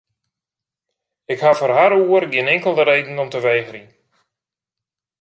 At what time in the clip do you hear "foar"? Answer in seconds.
1.59-1.73